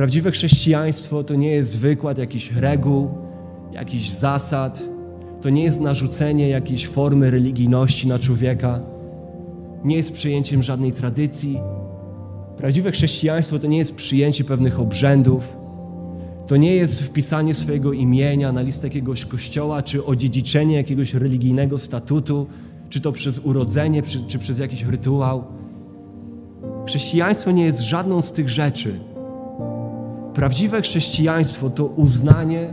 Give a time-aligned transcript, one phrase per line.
[0.00, 3.08] Prawdziwe chrześcijaństwo to nie jest wykład jakichś reguł,
[3.72, 4.82] jakichś zasad,
[5.42, 8.80] to nie jest narzucenie jakiejś formy religijności na człowieka,
[9.84, 11.60] nie jest przyjęciem żadnej tradycji.
[12.56, 15.56] Prawdziwe chrześcijaństwo to nie jest przyjęcie pewnych obrzędów,
[16.46, 22.46] to nie jest wpisanie swojego imienia na listę jakiegoś kościoła, czy odziedziczenie jakiegoś religijnego statutu,
[22.90, 25.44] czy to przez urodzenie, czy, czy przez jakiś rytuał.
[26.86, 29.09] Chrześcijaństwo nie jest żadną z tych rzeczy.
[30.34, 32.72] Prawdziwe chrześcijaństwo to uznanie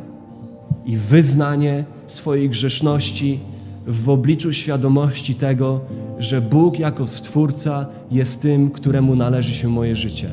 [0.85, 3.39] i wyznanie swojej grzeszności
[3.88, 5.81] w obliczu świadomości tego,
[6.20, 10.30] że Bóg jako Stwórca jest tym, któremu należy się moje życie.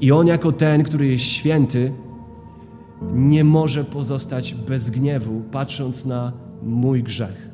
[0.00, 1.92] I On jako ten, który jest święty,
[3.14, 7.50] nie może pozostać bez gniewu, patrząc na mój grzech,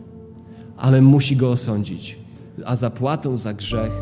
[0.77, 2.19] ale musi go osądzić.
[2.65, 3.93] A zapłatą za grzech,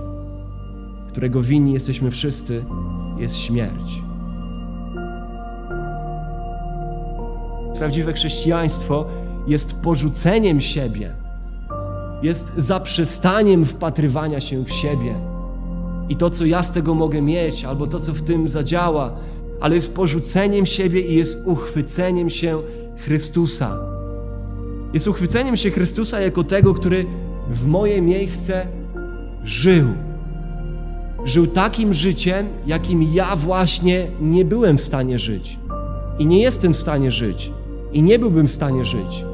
[1.08, 2.64] którego winni jesteśmy wszyscy,
[3.18, 4.05] jest śmierć.
[7.78, 9.06] Prawdziwe chrześcijaństwo
[9.46, 11.12] jest porzuceniem siebie,
[12.22, 15.14] jest zaprzestaniem wpatrywania się w siebie
[16.08, 19.16] i to, co ja z tego mogę mieć, albo to, co w tym zadziała,
[19.60, 22.62] ale jest porzuceniem siebie i jest uchwyceniem się
[22.96, 23.78] Chrystusa.
[24.92, 27.06] Jest uchwyceniem się Chrystusa jako tego, który
[27.50, 28.66] w moje miejsce
[29.44, 29.86] żył.
[31.24, 35.58] Żył takim życiem, jakim ja właśnie nie byłem w stanie żyć.
[36.18, 37.52] I nie jestem w stanie żyć.
[37.92, 39.24] I nie byłbym w stanie żyć.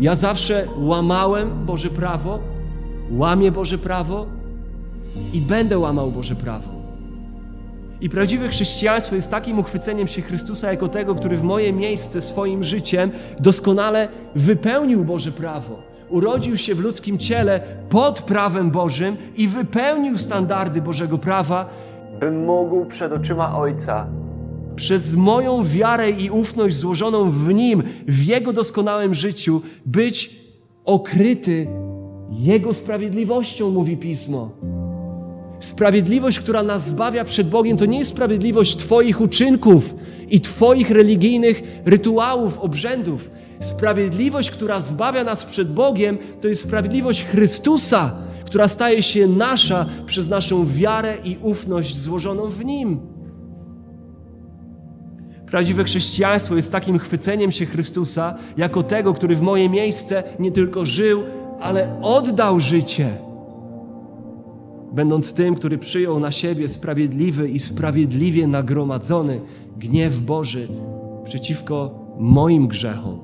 [0.00, 2.38] Ja zawsze łamałem Boże prawo,
[3.10, 4.26] łamię Boże prawo
[5.32, 6.76] i będę łamał Boże prawo.
[8.00, 12.64] I prawdziwe chrześcijaństwo jest takim uchwyceniem się Chrystusa jako tego, który w moje miejsce swoim
[12.64, 15.82] życiem doskonale wypełnił Boże prawo.
[16.08, 21.68] Urodził się w ludzkim ciele pod prawem Bożym i wypełnił standardy Bożego prawa,
[22.20, 24.06] bym mógł przed oczyma Ojca
[24.76, 30.30] przez moją wiarę i ufność złożoną w Nim, w Jego doskonałym życiu, być
[30.84, 31.66] okryty
[32.30, 34.50] Jego sprawiedliwością, mówi Pismo.
[35.60, 39.94] Sprawiedliwość, która nas zbawia przed Bogiem, to nie jest sprawiedliwość Twoich uczynków
[40.30, 43.30] i Twoich religijnych rytuałów, obrzędów.
[43.60, 50.28] Sprawiedliwość, która zbawia nas przed Bogiem, to jest sprawiedliwość Chrystusa, która staje się nasza przez
[50.28, 53.15] naszą wiarę i ufność złożoną w Nim.
[55.46, 60.84] Prawdziwe chrześcijaństwo jest takim chwyceniem się Chrystusa jako tego, który w moje miejsce nie tylko
[60.84, 61.22] żył,
[61.60, 63.18] ale oddał życie.
[64.92, 69.40] Będąc tym, który przyjął na siebie sprawiedliwy i sprawiedliwie nagromadzony
[69.76, 70.68] gniew Boży
[71.24, 73.20] przeciwko moim grzechom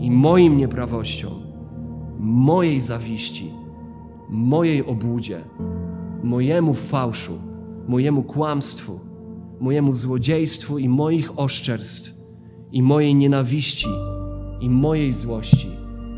[0.00, 1.42] i moim nieprawościom,
[2.18, 3.50] mojej zawiści,
[4.28, 5.40] mojej obłudzie,
[6.22, 7.38] mojemu fałszu,
[7.88, 9.09] mojemu kłamstwu
[9.60, 12.14] mojemu złodziejstwu i moich oszczerstw,
[12.72, 13.88] i mojej nienawiści,
[14.60, 15.70] i mojej złości,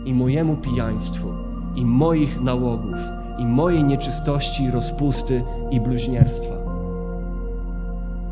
[0.05, 1.29] i mojemu pijaństwu,
[1.77, 2.99] i moich nałogów,
[3.39, 6.55] i mojej nieczystości, rozpusty i bluźnierstwa.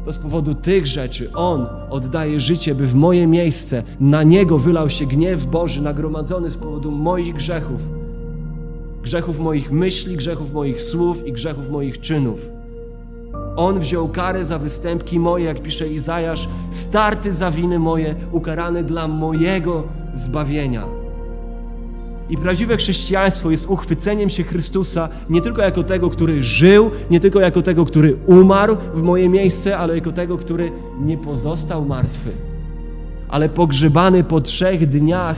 [0.05, 4.91] To z powodu tych rzeczy On oddaje życie, by w moje miejsce na Niego wylał
[4.91, 7.81] się gniew Boży nagromadzony z powodu moich grzechów.
[9.03, 12.60] Grzechów moich myśli, grzechów moich słów i grzechów moich czynów.
[13.57, 19.09] On wziął karę za występki moje, jak pisze Izajasz, starty za winy moje, ukarany dla
[19.09, 19.85] mojego
[20.15, 21.01] zbawienia.
[22.31, 27.41] I prawdziwe chrześcijaństwo jest uchwyceniem się Chrystusa nie tylko jako tego, który żył, nie tylko
[27.41, 32.31] jako tego, który umarł w moje miejsce, ale jako tego, który nie pozostał martwy,
[33.29, 35.37] ale pogrzebany po trzech dniach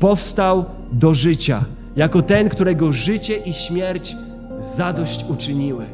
[0.00, 1.64] powstał do życia,
[1.96, 4.16] jako ten, którego życie i śmierć
[4.60, 5.93] zadość uczyniły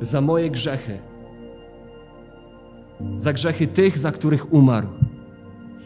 [0.00, 0.98] za moje grzechy,
[3.18, 4.88] za grzechy tych, za których umarł.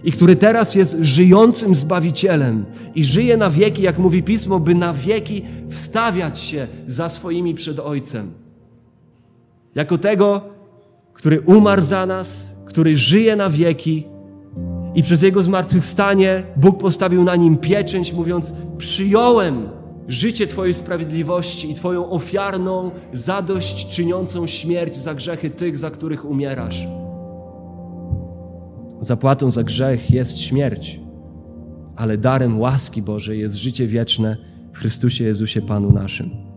[0.04, 4.92] I który teraz jest żyjącym Zbawicielem i żyje na wieki, jak mówi Pismo, by na
[4.92, 8.32] wieki wstawiać się za swoimi przed Ojcem.
[9.74, 10.40] Jako tego,
[11.12, 14.06] który umarł za nas, który żyje na wieki
[14.94, 19.68] i przez Jego zmartwychwstanie Bóg postawił na nim pieczęć, mówiąc: Przyjąłem
[20.10, 26.86] życie Twojej sprawiedliwości i Twoją ofiarną, zadość czyniącą śmierć za grzechy tych, za których umierasz.
[29.00, 31.00] Zapłatą za grzech jest śmierć,
[31.96, 34.36] ale darem łaski Bożej jest życie wieczne
[34.72, 36.49] w Chrystusie Jezusie Panu naszym.